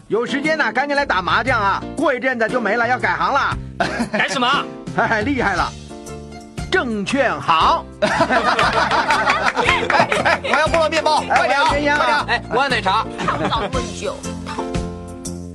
[0.08, 1.84] 有时间呢，赶紧来打麻将啊！
[1.96, 3.56] 过一阵子就没了，要改行了。
[4.12, 4.48] 改什么？
[4.98, 5.72] 嘿嘿，厉害了，
[6.72, 7.86] 证券行。
[8.02, 8.10] 哎，
[10.44, 11.66] 我要菠萝面包，快点啊！
[11.68, 12.26] 快点啊！
[12.28, 13.06] 哎，我要奶茶。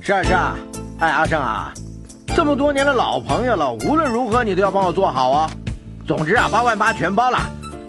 [0.01, 0.55] 是啊是啊，
[0.99, 1.73] 哎阿胜啊，
[2.35, 5.49] 这么多年的老朋友了，无论如何你都要帮我做好啊。
[6.07, 7.39] 总之啊，八万八全包了，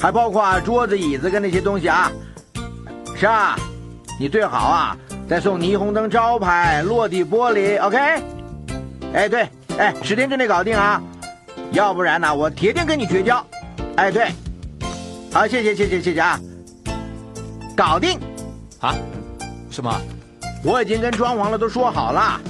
[0.01, 2.11] 还包括桌子、椅子跟那些东西啊。
[3.15, 3.57] 是啊，
[4.19, 4.97] 你最好啊
[5.29, 7.99] 再送霓虹灯招牌、落地玻璃，OK？
[9.15, 11.01] 哎对，哎十天之内搞定啊，
[11.73, 13.45] 要不然呢我铁定跟你绝交。
[13.97, 14.33] 哎对，
[15.33, 16.39] 好谢谢谢谢谢谢啊，
[17.77, 18.19] 搞定。
[18.81, 18.95] 啊？
[19.71, 19.93] 什么？
[20.65, 22.41] 我已经跟装潢了都说好了。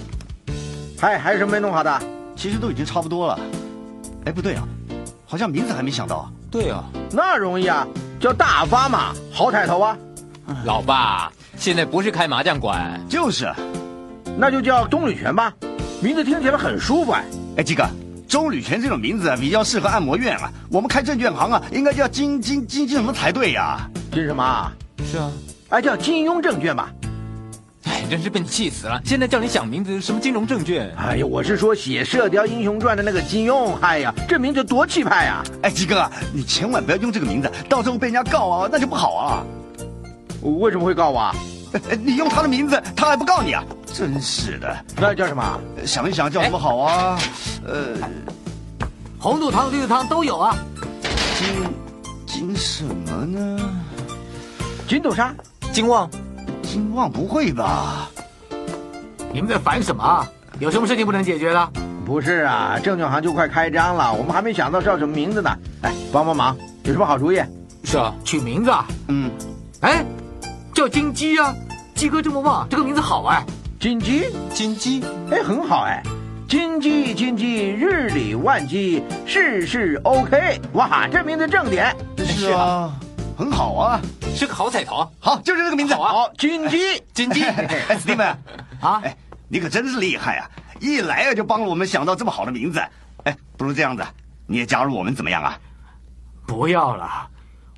[0.98, 2.02] 还还有什么没弄好的？
[2.37, 3.38] 其实都已经差不多了。
[4.24, 4.62] 哎，不对啊，
[5.26, 6.31] 好像名字还没想到。
[6.50, 7.87] 对啊，那容易啊，
[8.20, 9.96] 叫大发嘛，好彩头啊。
[10.64, 13.52] 老爸，现在不是开麻将馆，就是，
[14.38, 15.52] 那就叫钟旅泉吧，
[16.00, 17.24] 名字听起来很舒服哎。
[17.59, 17.85] 哎，鸡哥，
[18.29, 20.53] 钟吕泉这种名字啊，比较适合按摩院啊。
[20.71, 23.88] 我们开证券行啊，应该叫金金金金什么才对呀？
[24.12, 24.71] 金什么？
[25.11, 25.33] 是啊，
[25.71, 26.93] 哎，叫金庸证券吧。
[27.85, 29.01] 哎，真是被你气死了！
[29.03, 30.95] 现在叫你想名字，什么金融证券？
[30.99, 33.73] 哎呀，我是说写《射雕英雄传》的那个金庸。
[33.81, 35.43] 哎呀，这名字多气派呀！
[35.62, 39.43] 哎，鸡哥，你千万不要用这个名字，到时候被人家告啊，那就不好啊。
[40.43, 41.35] 为什么会告我啊？
[42.05, 43.64] 你用他的名字，他还不告你啊？
[43.92, 44.77] 真是的。
[44.96, 45.61] 那叫什么？
[45.85, 47.18] 想一想叫什么好啊？
[47.66, 47.96] 呃，
[49.18, 50.57] 红豆汤、绿豆汤都有啊。
[51.37, 51.46] 金
[52.27, 53.59] 金什么呢？
[54.87, 55.35] 金豆沙、
[55.72, 56.09] 金旺、
[56.62, 58.09] 金旺不会吧？
[59.33, 60.27] 你们在烦什么？
[60.59, 61.70] 有什么事情不能解决的？
[62.07, 65.51] 不是啊，证券行就快开张了，我们还没想到叫什么名字呢。
[65.83, 67.40] 哎，帮帮忙，有什么好主意？
[67.85, 68.87] 是啊，取名字啊。
[69.09, 69.31] 嗯，
[69.81, 70.05] 哎，
[70.74, 71.55] 叫金鸡啊！
[71.94, 73.44] 鸡哥这么旺，这个名字好哎。
[73.81, 76.03] 金鸡，金鸡，哎，很好哎。
[76.49, 80.61] 金鸡金鸡，日理万机，事事 OK。
[80.73, 81.95] 哇，这名字正点。
[82.27, 82.93] 是啊，
[83.38, 84.01] 很好啊，
[84.35, 85.09] 是个好彩头。
[85.21, 85.95] 好，就是这个名字。
[85.95, 87.45] 好啊，金鸡， 金鸡。
[87.45, 88.35] 哎，Steven
[88.83, 90.51] 啊，哎，你可真是厉害啊！
[90.81, 92.81] 一来啊就帮了我们想到这么好的名字。
[93.23, 94.05] 哎，不如这样子，
[94.49, 95.57] 你也加入我们怎么样啊？
[96.49, 97.29] 不要了，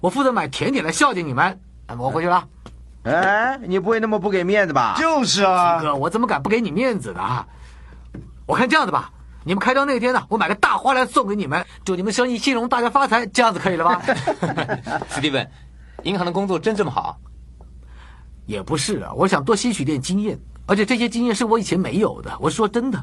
[0.00, 1.60] 我负责买甜点来孝敬你们。
[1.98, 2.42] 我回去了。
[3.04, 4.94] 哎，你不会那么不给面子吧？
[4.98, 7.46] 就是啊，哥，我怎么敢不给你面子呢？
[8.46, 9.10] 我看这样子吧，
[9.44, 14.02] 你们开张那天呢，我买个大花篮送给你们，祝你们生意兴隆，大家发财，这样子可以了吧？
[15.08, 15.50] 史蒂文，
[16.02, 17.16] 银行的工作真这么好？
[18.46, 22.30] 也不是啊，我想多吸取点经验，而且这些经验是我以前没有的。
[22.40, 23.02] 我说真的。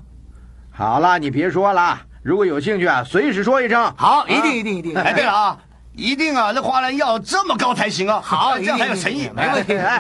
[0.70, 3.92] 好了，你别说了，如果有兴趣啊，随时说一声。
[3.96, 4.96] 好，一定一定一定。
[4.96, 5.58] 哎，对了啊。
[5.98, 6.54] 一定啊！
[6.54, 8.22] 这花篮要这么高才行啊！
[8.24, 9.32] 好，这样才有诚意。
[9.36, 10.00] 没问题，来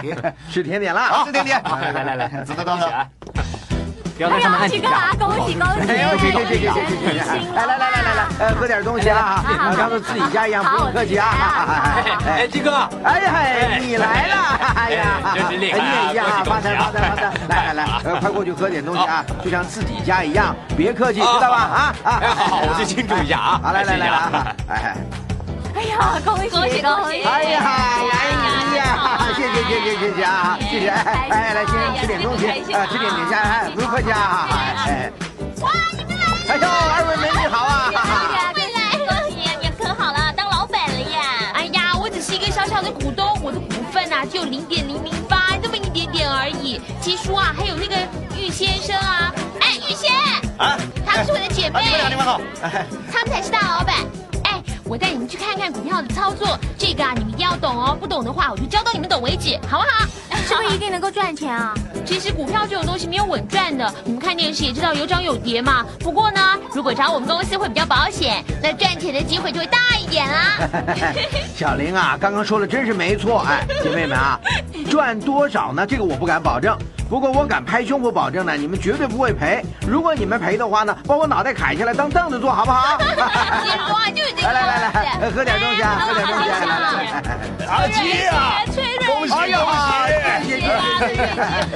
[0.52, 1.60] 吃甜点了，好吃甜点。
[1.66, 2.88] 来来来，走走走走。
[4.16, 5.12] 不要上面按几下。
[5.18, 5.92] 恭喜恭喜！
[5.92, 6.70] 哎呦，谢谢谢谢谢
[7.24, 7.52] 谢！
[7.56, 9.44] 来来来来来来，呃，喝点东西啊，
[9.76, 11.34] 当做自己家一样，不用客气啊。
[12.28, 14.36] 哎，鸡哥，哎呀，你来了！
[14.76, 15.80] 哎呀，真是厉害！
[15.80, 17.34] 你也一样啊，发财发财发财！
[17.50, 21.58] 来来来，呃，快过去喝点东西啊，就像自己家一样，别客气，知道吧？
[21.58, 22.22] 啊啊！
[22.36, 23.62] 好，我去庆祝一下啊！
[23.64, 24.96] 好，来来来来，哎。
[25.78, 27.22] 哎呀，恭喜恭喜恭喜！
[27.22, 28.04] 哎呀，哎
[28.78, 30.90] 呀，谢谢谢谢谢谢啊，谢谢！
[30.90, 34.48] 哎哎，来先吃点东西，啊，吃点点心，哎，不用客气啊！
[34.88, 35.12] 哎，
[35.62, 36.34] 哇，你们来了！
[36.50, 37.92] 哎呦，二位美女好啊！
[38.56, 41.52] 未来，恭喜你可好了，当老板了呀！
[41.54, 46.82] 哎呀，我只是一个小小的股东，我的股份呐只有零点零零八，这么一点点而已。
[47.00, 47.96] 七叔啊，还有那个
[48.36, 50.12] 玉先生啊，哎，玉仙
[50.58, 52.82] 啊，他们是我的姐妹，你们好，你们好，
[53.14, 53.96] 他们才是大老板。
[54.90, 57.98] 我带你们去看看股票的操作，这个啊，你们一定要懂哦。
[58.00, 60.08] 不懂的话，我就教到你们懂为止，好不好？
[60.48, 61.74] 是不是一定能够赚钱啊？
[62.06, 65.86] 其实股票这种东西没有稳赚的，你们看电视也知道有涨有跌嘛。
[66.00, 66.40] 不过呢，
[66.74, 70.58] 如果找我们公司会比较保险，那赚钱的机会就会大一点啦。
[71.56, 74.40] 小玲啊，刚刚说的真是没错，哎，姐妹们啊，
[74.90, 75.86] 赚多少呢？
[75.86, 76.78] 这个我不敢保证。
[77.10, 79.64] 不过我敢拍胸脯保证呢，你们绝对不会赔。
[79.88, 82.98] 如果你们赔的话呢，把我脑袋砍下来当凳子坐，好不好？
[84.48, 86.50] 来来来来，喝点东西啊，喝点东西。
[86.50, 86.88] 来来来，
[87.68, 88.64] 阿吉啊，
[89.06, 90.48] 恭喜恭喜！
[90.48, 90.70] 谢谢谢
[91.16, 91.18] 谢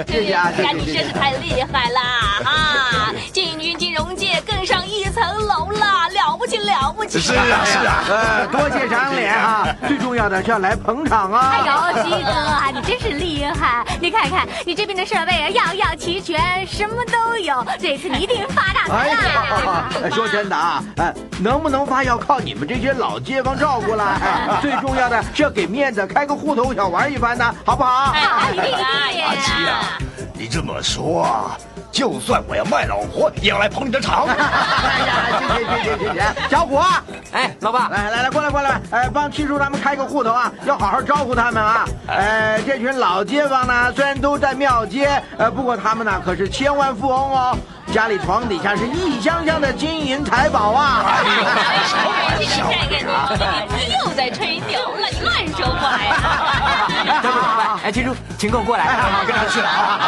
[0.08, 0.52] 谢谢啊！
[0.52, 2.00] 呀，你真是太厉害了
[2.46, 3.12] 啊！
[3.34, 7.20] 进军金融界更上一层楼了，了不起了不起！
[7.20, 9.68] 是啊是啊，呃，多谢长脸啊！
[9.88, 11.52] 最重要的是要来捧场啊！
[11.54, 13.86] 哎呦，鸡哥啊，你真是厉害！
[14.00, 17.66] 你看看你这边的设备啊，样样齐全，什么都有。
[17.80, 19.14] 这次你一定发大财
[20.02, 20.12] 了！
[20.12, 24.20] 说真的啊，哎，能不能发要靠你们这些老街坊照顾了。
[24.62, 28.12] 最重要的是要给面子，开个户头想玩一番呢，好不好？
[28.14, 29.98] 哎，阿七啊，
[30.34, 31.52] 你这么说，
[31.92, 34.26] 就算我要卖老婆，也要来捧你的场。
[34.32, 41.86] 哎呀，谢谢谢谢谢谢，小虎啊，哎，老爸，来来来，过来过来，哎，帮七叔他们开个户头啊，要好好招呼他们啊。
[42.08, 47.58] 哎，这群老街坊呢，虽然都在庙街，呃，不过他们呢可是千万富翁哦。
[47.92, 51.04] 家里床底下是一箱箱的金银财宝啊！
[51.06, 51.24] 哎
[52.42, 57.78] 呦，这个这个，你又在吹牛了，你乱说话呀！
[57.84, 60.00] 哎，金叔，请跟我过来，好，跟他去了啊！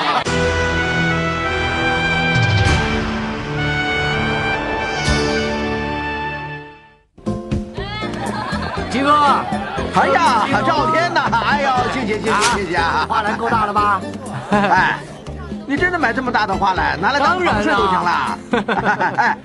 [8.94, 9.12] 金哥，
[9.96, 13.08] 哎呀，赵天呐，哎呦，谢谢谢谢谢谢啊！
[13.10, 14.00] 花篮够大了吧？
[14.54, 15.00] 哎。
[15.66, 18.38] 你真的买这么大的花篮，拿来当装饰都行了。
[19.18, 19.36] 哎，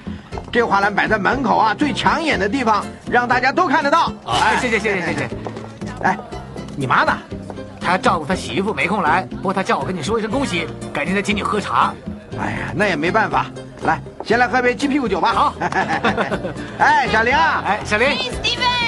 [0.52, 4.12] 这花篮摆在门口啊，最抢眼的地方，让大家都看得到。
[4.26, 5.30] 哎，谢谢谢谢谢谢。
[6.02, 6.18] 哎，
[6.76, 7.16] 你妈呢？
[7.80, 9.22] 她要照顾她媳妇，没空来。
[9.30, 11.94] 不过她叫我跟你说一声恭喜，改天再请你喝茶。
[12.38, 13.46] 哎呀，那也没办法。
[13.84, 15.32] 来，先来喝杯鸡屁股酒吧。
[15.32, 15.54] 好。
[16.78, 18.08] 哎，小玲啊，哎，小玲。
[18.42, 18.87] Steven，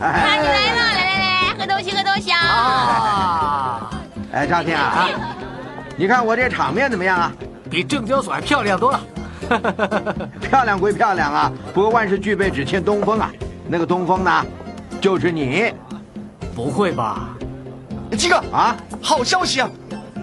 [0.00, 2.38] 啊，你来了，来来来，喝东西喝东西啊。
[2.40, 3.90] 啊。
[4.32, 5.08] 哎，赵天啊。
[5.96, 7.32] 你看我这场面怎么样啊？
[7.68, 9.00] 比证交所还漂亮多了。
[10.40, 13.30] 漂亮归漂亮啊，不过万事俱备，只欠东风啊。
[13.66, 14.46] 那个东风呢，
[15.00, 15.72] 就是你。
[16.54, 17.28] 不会吧？
[18.16, 19.68] 七哥啊，好消息啊！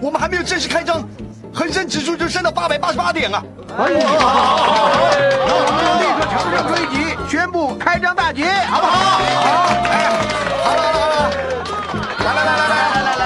[0.02, 1.00] 我们还没有正式开张，
[1.56, 3.42] 恒生指数就升到八百八十八点啊！
[3.78, 8.92] 哎呀，那我们就立刻乘胜追击，宣布开张大吉，好不好？
[8.92, 9.16] 好。
[10.64, 11.32] 好了好了，
[12.18, 13.16] 来来来来来。
[13.16, 13.25] 没用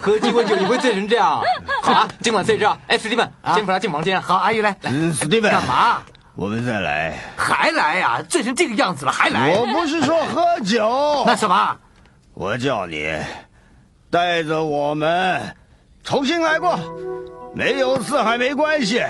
[0.00, 1.42] 喝鸡尾酒你会醉成这样？
[1.82, 2.66] 好啊，今晚醉这。
[2.86, 4.20] 哎，史蒂芬，先扶他进房间。
[4.20, 4.74] 好，阿姨来。
[4.82, 5.98] 嗯，史蒂芬，干嘛？
[6.36, 7.18] 我们再来。
[7.36, 8.22] 还来呀？
[8.28, 9.54] 醉成这个样子了还来？
[9.54, 11.22] 我不是说喝酒。
[11.26, 11.76] 那什么？
[12.32, 13.14] 我叫你
[14.10, 15.54] 带着我们
[16.02, 16.78] 重新来过，
[17.54, 19.04] 没有四海没关系，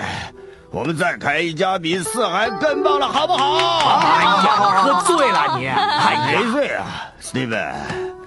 [0.71, 3.55] 我们再开一家比四海更棒的，好不好？
[4.01, 5.67] 哎呀，喝醉了你！
[5.67, 6.85] 哎，没醉啊
[7.21, 7.73] ，Steven。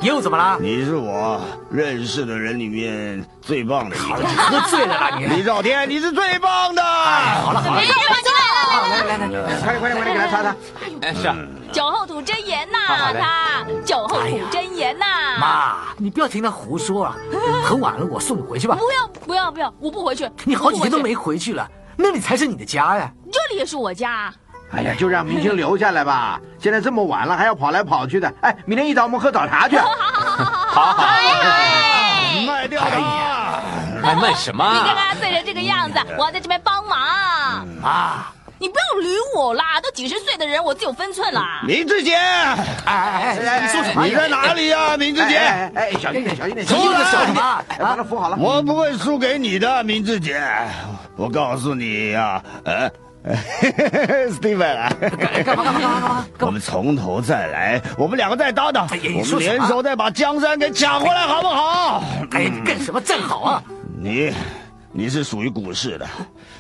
[0.05, 0.59] 又怎么了？
[0.61, 1.41] 你是我
[1.71, 4.17] 认识的人里面最棒的一个。
[4.17, 5.25] 喝醉了啦你！
[5.25, 6.83] 李兆天，你是最棒的。
[6.83, 10.55] 好了好了，来来来来来，快点快点快点给他擦擦。
[11.01, 11.35] 哎，是啊。
[11.73, 12.79] 酒后吐真言呐，
[13.19, 15.07] 他酒后吐真言呐。
[15.41, 17.17] 妈，你不要听他胡说啊！
[17.65, 18.77] 很晚了，我送你回去吧。
[18.77, 20.31] 不要不要不要，我不回去。
[20.45, 23.11] 你好几天都没回去了，那里才是你的家呀。
[23.33, 24.31] 这里也是我家。
[24.77, 26.41] 哎呀，就让明星留下来吧。
[26.59, 28.33] 现在这么晚了，还要跑来跑去的。
[28.41, 29.77] 哎，明天一早我们喝早茶去。
[29.79, 29.93] 好好
[30.37, 31.03] 好好好好。
[32.47, 33.61] 卖掉它。
[34.03, 34.65] 卖卖什么？
[34.73, 36.99] 你看看醉成这个样子，我要在这边帮忙。
[37.83, 38.33] 啊。
[38.57, 39.81] 你不要捋我啦！
[39.83, 41.61] 都几十岁的人，我自有分寸啦。
[41.67, 42.55] 明志杰，哎
[42.87, 44.07] 哎哎，你说什么？
[44.07, 45.37] 你在哪里呀，明志杰？
[45.75, 47.45] 哎，小心点，小心点，小心点，小心点！
[47.79, 48.37] 把他扶好了。
[48.39, 50.41] 我不会输给你的，明志杰。
[51.17, 52.89] 我告诉你呀，呃
[54.39, 54.93] Steven 啊，
[55.45, 56.27] 干嘛干嘛干嘛干嘛？
[56.41, 62.05] 我们从头再来，我们两个再搭档，我们联手再把江山给抢回来，好不好？
[62.33, 63.01] 哎，你干什么？
[63.01, 63.63] 正好啊！
[63.99, 64.33] 你。
[64.97, 66.07] 你是属于股市的，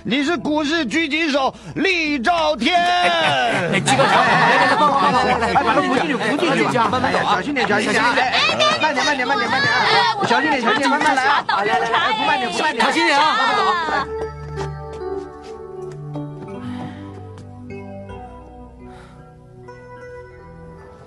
[0.02, 2.74] 你是股市狙击手厉兆天。
[3.84, 8.32] 几个小来来来，帮我来来来，把他扶进去，扶进去，慢慢走啊，小心点，小心点，哎，
[8.82, 9.70] 慢点，慢点，慢点，慢点，
[10.28, 14.23] 小心点，小心点，慢慢来啊，来来来，不慢点，不慢点，小心点啊，慢慢走。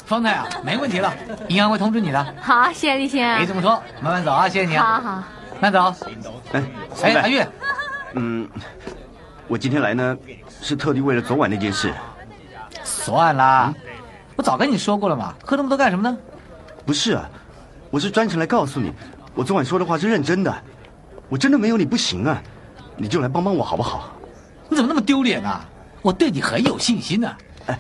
[0.07, 1.13] 方太啊，没问题了，
[1.49, 2.35] 银行会通知你的。
[2.41, 3.37] 好，谢谢李先。
[3.37, 5.01] 别这么说，慢慢走啊，谢谢你啊。
[5.01, 5.23] 好好。
[5.59, 5.93] 慢走。
[6.53, 6.63] 哎，
[7.03, 7.45] 哎，阿月，
[8.13, 8.47] 嗯，
[9.49, 10.17] 我今天来呢，
[10.61, 11.93] 是特地为了昨晚那件事。
[12.85, 13.73] 算了，
[14.37, 16.17] 我早跟你说过了嘛，喝那么多干什么呢？
[16.85, 17.29] 不是啊，
[17.91, 18.93] 我是专程来告诉你，
[19.35, 20.55] 我昨晚说的话是认真的，
[21.27, 22.41] 我真的没有你不行啊，
[22.95, 24.13] 你就来帮帮我好不好？
[24.69, 25.65] 你怎么那么丢脸啊？
[26.01, 27.35] 我对你很有信心呢。
[27.65, 27.77] 哎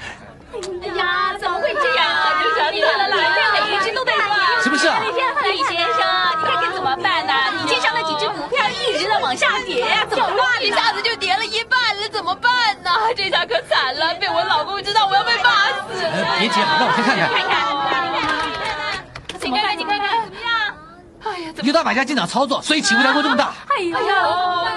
[2.95, 3.23] 了啦，你
[3.57, 4.35] 看一直都在说。
[4.61, 4.99] 什么事啊？
[5.01, 6.01] 李先生，
[6.39, 7.33] 你看该怎么办呢？
[7.61, 10.61] 你介绍那几只股票一直在往下跌呀，怎么办？
[10.63, 12.51] 一下子就跌了一半了，怎么办
[12.83, 12.91] 呢？
[13.15, 16.35] 这下可惨了，被我老公知道，我要被骂死了。
[16.39, 17.29] 别急，让我先看看。
[17.29, 17.67] 看看，
[19.41, 19.77] 你看看？
[19.77, 20.51] 你看看怎么样？
[21.23, 23.53] 哎呀，有大买家进场操作，所以起伏才会这么大。
[23.69, 23.97] 哎呀，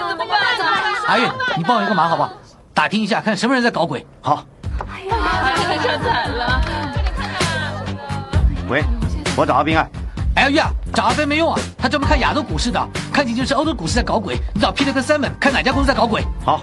[0.08, 0.58] 怎么办？
[0.58, 0.64] 呢？
[1.06, 2.30] 阿玉，你帮我一个忙好不好？
[2.74, 4.06] 打听一下，看什么人在搞鬼。
[4.22, 4.44] 好。
[4.92, 5.16] 哎呀，
[5.82, 6.61] 这惨了。
[8.71, 8.85] 喂，
[9.37, 9.85] 我找阿斌啊。
[10.37, 12.81] 哎呀，玉找阿飞没用啊，他专门看亚洲股市的，
[13.12, 14.39] 看清就是欧洲股市在搞鬼。
[14.55, 16.25] 你找 Peter 跟 Simon 看哪家公司在搞鬼。
[16.45, 16.61] 好。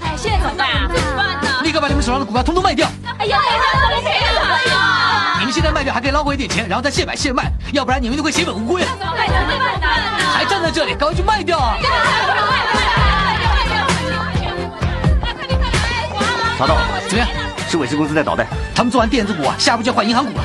[0.00, 0.88] 哎，现在怎么办啊？
[0.94, 1.60] 怎么办呢？
[1.64, 2.88] 立刻把你们手上的股票通通卖掉。
[3.18, 3.36] 哎呀，
[3.90, 4.10] 怎么赔
[4.72, 5.38] 啊？
[5.40, 8.84] 你们现在卖掉还可以捞回一点钱，然后再现买现卖，要不然你们就会血本无归。
[8.84, 9.26] 怎么办？
[9.26, 9.88] 怎么办呢？
[10.32, 11.76] 还站在这里，赶快去卖掉啊！
[16.56, 16.76] 查到，
[17.08, 17.28] 怎么样？
[17.68, 20.44] 是伟仕公司在捣蛋，他们做完电子股啊，下步就要换银行股了。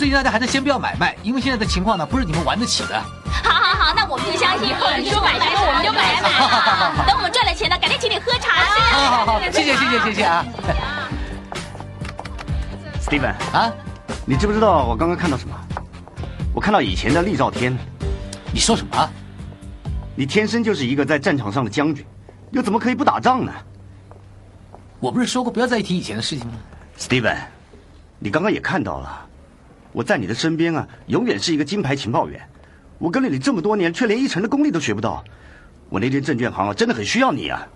[0.00, 2.98] 最近大家还是先不要买卖，因为现在的情况呢不是你们玩得起的。
[3.30, 7.04] 好好好，那我们就相信你说买卖我们就买卖。
[7.06, 8.64] 等我们赚了钱呢，改天请你喝茶。
[8.64, 10.42] 好好好， 谢谢谢谢谢谢啊。
[13.02, 13.70] Steven 啊，
[14.24, 15.54] 你知不知道我刚刚看到什么？
[16.54, 17.76] 我看到以前的厉兆天。
[18.54, 19.10] 你说什么？
[20.16, 22.02] 你天生就是一个在战场上的将军，
[22.52, 23.52] 又怎么可以不打仗呢？
[24.98, 26.54] 我不是说过不要再提以前的事情吗
[26.98, 27.36] ？Steven，
[28.18, 29.26] 你刚刚也看到了，
[29.92, 32.40] 我在你的身边啊，永远是一个金牌情报员。
[32.98, 35.24] 我跟了你这么多年，却连一成的功力都学不到。
[35.88, 37.66] 我那间证券行啊，真的很需要你啊！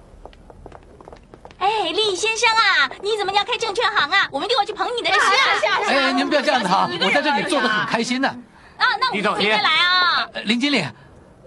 [1.58, 4.28] 哎，厉先生啊，你怎么要开证券行啊？
[4.30, 5.80] 我们一定会去捧你的是啊！
[5.88, 8.28] 哎，你们不要这样子啊，我在这里做的很开心呢。
[8.28, 10.28] 啊，那我们明天来啊。
[10.44, 10.84] 林经理，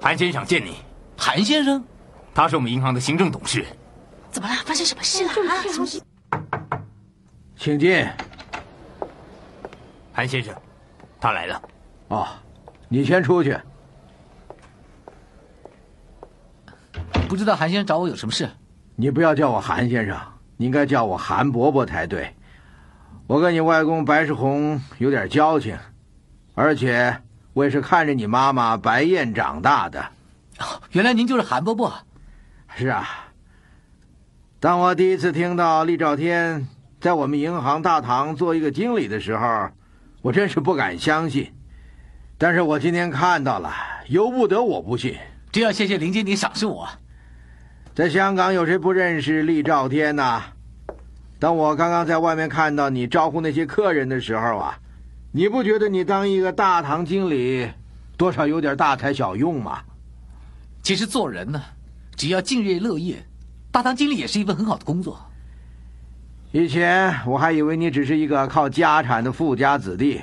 [0.02, 0.76] 韩先生见你。
[1.16, 1.84] 韩先生，
[2.34, 3.66] 他是我们银行的行政董事。
[4.32, 4.56] 怎么了？
[4.66, 5.30] 发生什么事了？
[5.30, 5.64] 啊？
[7.58, 8.08] 请进。
[10.18, 10.52] 韩先生，
[11.22, 11.62] 他来了。
[12.08, 12.28] 哦，
[12.90, 13.56] 你先出去。
[17.30, 18.50] 不知道韩先生找我有什么事？
[18.96, 20.18] 你不要叫我韩先生，
[20.56, 22.36] 你应该叫我韩伯伯才对。
[23.28, 25.78] 我跟你外公白世宏有点交情，
[26.56, 27.22] 而且
[27.54, 30.04] 我也是看着你妈妈白燕长大的。
[30.94, 31.94] 原来您就是韩伯伯。
[32.76, 33.08] 是啊。
[34.60, 36.68] 当我第一次听到厉兆天
[37.00, 39.70] 在我们银行大堂做一个经理的时候，
[40.28, 41.54] 我真是不敢相信。
[42.38, 43.74] 但是我今天看到了，
[44.10, 45.16] 由不得我不信。
[45.54, 46.86] 这要谢谢林经理赏识我。
[47.96, 50.44] 在香港有谁不认识厉兆天呐？
[51.40, 54.78] 当我刚刚在外面看到你招呼那些客人的时候啊，
[55.32, 57.70] 你不觉得你当一个大堂经理，
[58.18, 59.80] 多少有点大材小用吗？
[60.84, 61.64] 其实做人呢，
[62.18, 63.26] 只要敬业乐业，
[63.72, 65.27] 大堂经理也是一份很好的工作。
[66.54, 70.22] 以前我还以为你只是一个靠家产的富家子弟，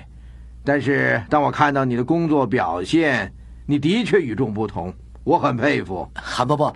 [0.64, 3.31] 但是当我看到你的工作表现，
[3.66, 6.09] 你的确与众不同，我很佩服。
[6.14, 6.75] 韩伯伯。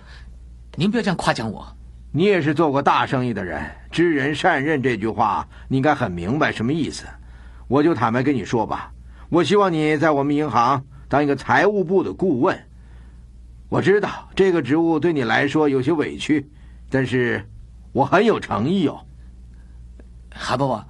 [0.75, 1.67] 您不要这样夸奖我，
[2.11, 7.05] 你也是做过大生意的人，知人善任这句话你应该很明白什么意思。
[7.67, 8.91] 我就坦白跟你说吧，
[9.29, 12.57] 我希望你在我们银行当一个财务部的顾问。
[13.67, 16.47] 我知道这个职务对你来说有些委屈，
[16.91, 17.43] 但是
[17.91, 19.01] 我很有诚意哦。
[20.41, 20.83] 韩伯伯，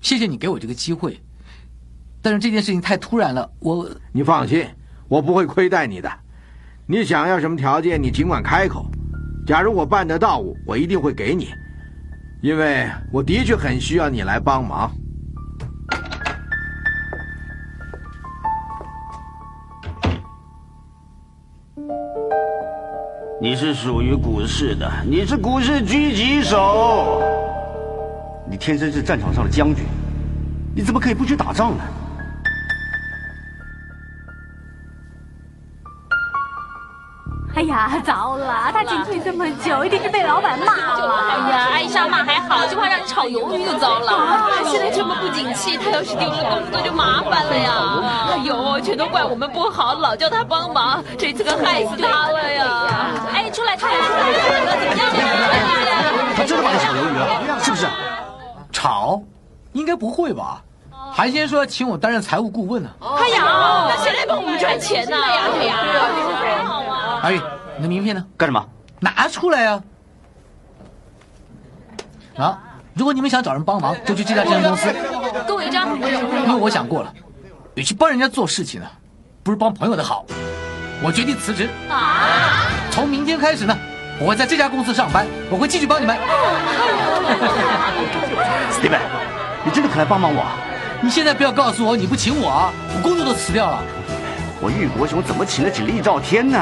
[0.00, 1.20] 谢谢你给我这个机会，
[2.22, 4.66] 但是这件事情太突然了，我你放心，
[5.08, 6.10] 我不会亏待你的。
[6.86, 8.90] 你想要什么条件，你尽管开口。
[9.46, 11.50] 假如我办得到，我一定会给你，
[12.40, 14.90] 因为我的确很需要你来帮忙。
[23.42, 27.22] 你是属于股市的，你是股市狙击手，
[28.50, 29.86] 你天生是战场上的将军，
[30.74, 31.84] 你怎么可以不去打仗呢？
[37.54, 38.72] 哎呀，糟了！
[38.72, 41.14] 他进去这么久，一定是被老板骂了。
[41.28, 44.50] 哎呀，艾莎骂还好，就怕让你炒鱿鱼就糟了。
[44.64, 48.32] 现在这么不景气，他要是丢了工作就麻烦了呀。
[48.32, 52.88] 哎呦，全都怪我们不好，老叫他帮忙，这次可害死他了呀！
[53.32, 54.32] 哎，出来，出来，出来！
[54.76, 55.06] 怎么样？
[56.34, 57.86] 他真的把你炒鱿鱼了，是不是？
[58.72, 59.22] 炒？
[59.72, 60.62] 应该不会吧？
[61.12, 62.90] 韩先生说请我担任财务顾问呢。
[63.00, 65.16] 哎呀，那谁来帮我们赚钱呢？
[65.16, 65.78] 对呀，对呀。
[67.22, 67.40] 阿玉，
[67.76, 68.24] 你的名片呢？
[68.36, 68.64] 干什么？
[69.00, 69.82] 拿出来呀！
[72.36, 72.58] 啊，
[72.94, 74.92] 如果你们想找人帮忙，就去这家证券公司。
[75.46, 75.98] 给我一张。
[75.98, 77.12] 因为我想过了，
[77.74, 78.86] 与其帮人家做事情呢，
[79.42, 80.24] 不如帮朋友的好。
[81.02, 81.68] 我决定辞职。
[81.88, 82.66] 啊！
[82.90, 83.76] 从明天开始呢，
[84.20, 86.16] 我会在这家公司上班，我会继续帮你们。
[88.72, 89.00] Steven，
[89.64, 90.44] 你真的肯来帮帮我？
[91.02, 92.72] 你现在不要告诉我你不请我啊！
[92.94, 93.82] 我工作都辞掉了。
[94.60, 96.58] 我玉国雄怎么请得起厉兆天呢？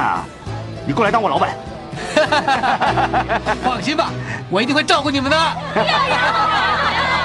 [0.86, 1.50] 你过来当我老板，
[3.62, 4.10] 放心吧，
[4.48, 5.36] 我一定会照顾你们的。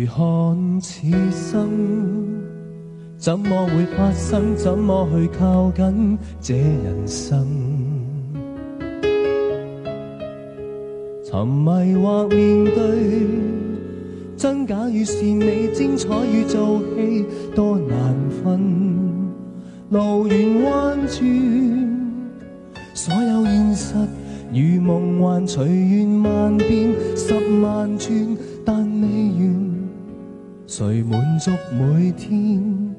[0.00, 1.68] 回看此生。
[3.18, 4.56] 怎么会发生？
[4.56, 7.46] 怎么去靠近这人生？
[11.24, 13.28] 沉迷或面对，
[14.36, 18.58] 真假与善美，精彩与做戏，多难分。
[19.90, 21.20] 路远弯转，
[22.94, 23.94] 所有现实
[24.52, 29.08] 如梦幻，随缘万变，十万转，但未
[29.44, 29.69] 完。
[30.70, 32.94] 谁满足每天？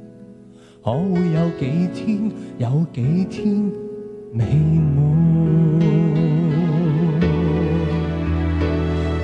[0.83, 3.71] 可会有几天，有几天
[4.33, 4.43] 美
[4.93, 4.99] 满？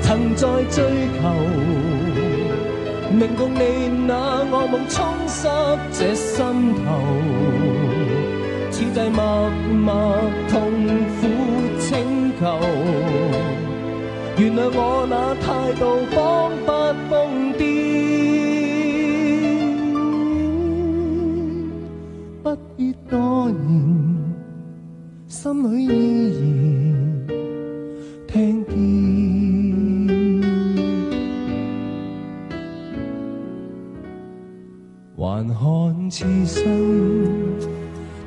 [0.02, 0.82] 曾在追
[1.20, 1.28] 求，
[3.12, 4.16] 明共你那
[4.50, 5.50] 恶梦冲湿
[5.92, 6.86] 这心头，
[8.72, 10.16] 此际默默
[10.48, 10.72] 痛
[11.20, 11.28] 苦。
[11.80, 12.58] 请求，
[14.38, 15.84] 原谅我那态度
[16.16, 16.16] 彷
[16.66, 16.68] 彿
[17.10, 17.12] 瘋
[17.58, 17.62] 癲，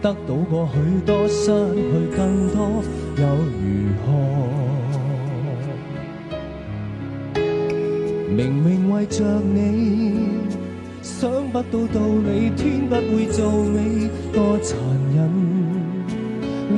[0.02, 1.44] 得到过许多，失
[1.74, 2.82] 去更多，
[3.16, 3.22] 又
[3.60, 3.62] 如
[4.00, 4.08] 何？
[8.34, 9.22] 明明为着
[9.54, 10.40] 你，
[11.02, 14.78] 想不到道理，天不会做你，多残
[15.14, 15.18] 忍。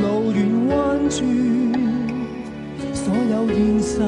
[0.01, 1.23] 路远弯转，
[2.93, 4.01] 所有现实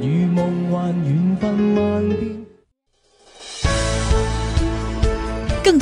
[0.00, 0.38] 如梦
[0.70, 2.29] 幻，缘分万变。